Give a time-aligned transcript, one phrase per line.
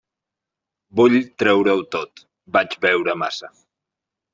[1.01, 2.27] Vull treure-ho tot:
[2.59, 3.57] vaig beure massa.